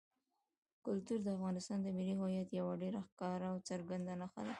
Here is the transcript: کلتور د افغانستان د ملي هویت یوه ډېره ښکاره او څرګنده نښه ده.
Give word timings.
کلتور 0.85 1.19
د 1.23 1.27
افغانستان 1.37 1.77
د 1.81 1.87
ملي 1.97 2.15
هویت 2.21 2.49
یوه 2.59 2.73
ډېره 2.83 2.99
ښکاره 3.09 3.45
او 3.51 3.57
څرګنده 3.69 4.13
نښه 4.21 4.41
ده. 4.45 4.49